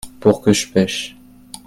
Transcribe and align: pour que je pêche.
pour 0.19 0.41
que 0.41 0.51
je 0.51 0.65
pêche. 0.73 1.15